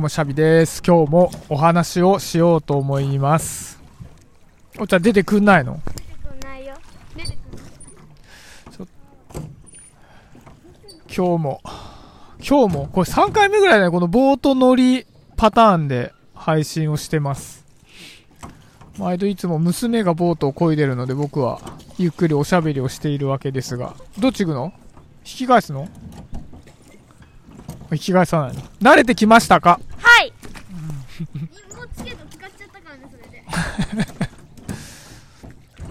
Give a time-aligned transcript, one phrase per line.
[0.00, 0.82] もシャビです。
[0.82, 3.78] 今日もお話をしようと思います。
[4.78, 6.74] お茶出てくんないの出てくんないよ
[7.14, 8.88] 出てくん
[11.14, 11.60] 今日も、
[12.38, 17.66] 今日も、これ3回目ぐらいだね、このボート乗りパターンで配信をしてます。
[18.96, 21.60] 毎度いつも娘がボートを漕いでるので僕は
[21.98, 24.72] ゆっくりおしゃべりをしているわけですが、どっち行くの
[25.24, 25.88] 引き返すの
[27.92, 29.80] 引き返さないの慣れてきましたか
[31.20, 33.44] もうチケット使っちゃったからねそれで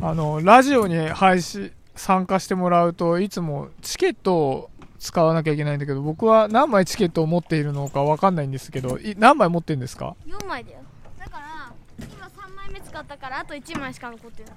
[0.00, 4.70] あの、ラジオに配信、参加してもらうといつもチケットを
[5.00, 10.78] 使わなきゃいけないんだけど僕は何枚チケットを持っているのかわかんないんですけどい何枚持ってるんですか？4枚だよ。
[11.18, 14.52] だから今3枚目使ったからあと1枚しか残ってない。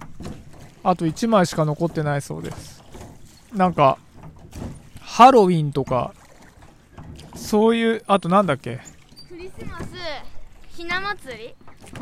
[0.84, 2.84] あと1枚しか残ってないそうです。
[3.54, 4.00] なんか
[5.00, 6.14] ハロウィンとか
[7.36, 8.80] そういうあとなんだっけ？
[9.30, 9.86] クリスマス
[10.76, 11.55] ひな祭り？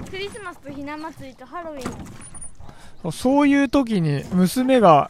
[0.09, 3.11] クリスマスとひな祭りとハロウィン。
[3.11, 5.09] そういう時に娘が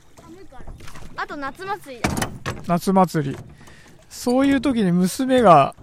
[1.16, 2.10] あと夏祭りだ。
[2.68, 3.38] 夏祭り。
[4.10, 5.76] そういう時に娘が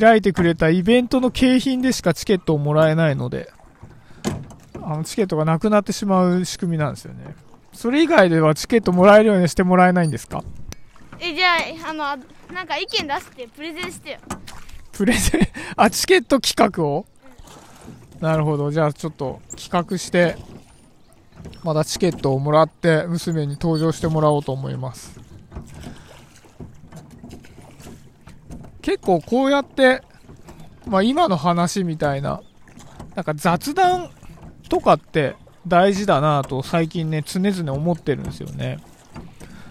[0.00, 3.52] 開いてくれたイベントの景品でしかチケットをもらえないので
[4.82, 7.34] あのチケットがなくなってしまう仕組みなんですよね。
[7.72, 10.42] それ以外ではチケットもらえるようにしてもらえないんですか？
[11.18, 11.54] えじゃ
[11.86, 12.18] ああのあ
[12.52, 14.18] なんか意見出してプレゼンしてよ。
[14.92, 15.40] プレゼン？
[15.76, 17.06] あチケット企画を？
[18.20, 18.70] なるほど。
[18.70, 20.36] じゃあちょっと企画して
[21.62, 25.20] またチケットをもらって娘に登場してもらおうと思います。
[28.82, 30.02] 結構こうやって、
[30.86, 32.42] まあ、今の話みたいな
[33.14, 34.10] なんか雑談
[34.68, 38.78] とかって大事だなと最近ね常々思ってるんですよね。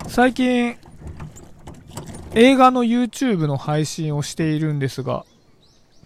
[0.08, 0.78] 最近
[2.34, 5.26] 映画の YouTube の配信をしているんですが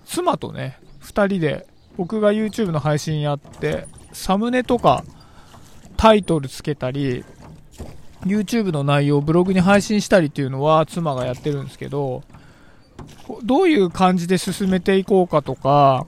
[0.06, 1.66] 妻とね2人で
[1.98, 5.04] 僕が YouTube の配信やってサムネとか
[5.98, 7.26] タイトルつけたり
[8.24, 12.24] YouTube の内容をブログに配信したりっていうのは妻がやってるんですけど
[13.44, 16.06] どういう感じで進めていこうかとか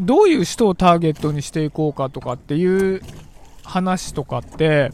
[0.00, 3.02] どういう人をターゲットにしていこうかとかっていう
[3.64, 4.90] 話とかって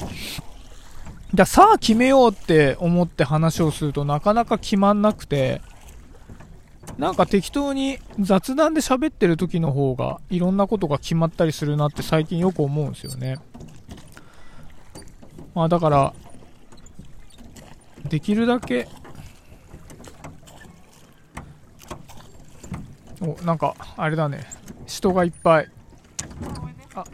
[1.33, 5.61] じゃあさあ決めようって思って話をするとなかなか決まんなくて
[6.99, 13.37] なんか適当に雑談で喋ってる時の方がいろんなことが決まったりするなって最近よく思うんですよね。
[15.55, 16.15] まあだから、
[18.09, 18.89] できるだけ、
[23.21, 24.47] お、なんか、あれだね。
[24.87, 25.71] 人がいっぱい。
[26.95, 27.05] あ、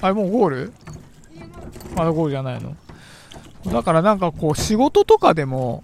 [0.00, 0.72] あれもうゴール？
[1.96, 2.76] まだゴールじゃないの
[3.66, 5.82] だからなんかこう仕事とかでも、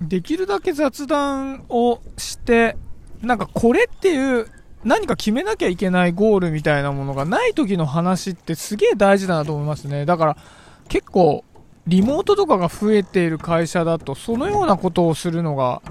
[0.00, 2.76] できるだけ雑談をして、
[3.22, 4.46] なんかこれっていう
[4.84, 10.04] 何か決めなきゃいけないゴールみたいなものがない時の話ってすげえ大事だなと思いますね。
[10.04, 10.36] だから
[10.88, 11.44] 結構
[11.86, 15.82] リモートとかが増えている会社だとそのようなことをするのが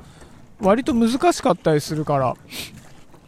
[0.62, 2.36] 割と難しかったりするから、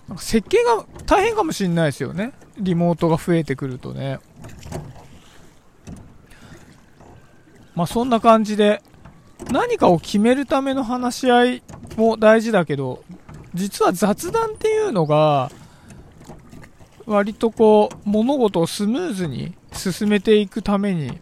[0.07, 2.33] なんか設計が大変かもしれないですよね。
[2.59, 4.19] リモートが増えてくるとね。
[7.75, 8.81] まあそんな感じで
[9.51, 11.63] 何かを決めるための話し合い
[11.95, 13.03] も大事だけど、
[13.53, 15.51] 実は雑談っていうのが、
[17.05, 21.19] 割とこう、物事をスムーズに進めていくために、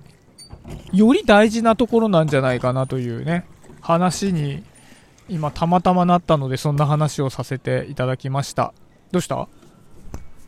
[0.91, 3.45] より大事なところなんじゃないかなというね、
[3.81, 4.63] 話に、
[5.29, 8.73] 今たまたまなったので、そんな話をさせていただきました。
[9.11, 9.47] どうした？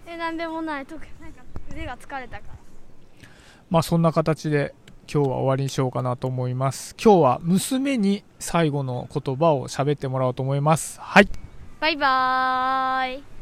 [0.08, 0.86] えなんでもない。
[0.86, 2.54] 特になんか腕が疲れたから。
[3.70, 4.74] まあそんな形で
[5.12, 6.96] 今日は終わりにしようかなと思います。
[7.02, 11.00] 今日は娘に最後の言葉を喋ってもらおうと思います。
[11.00, 11.30] はい。
[11.80, 13.37] バイバーイ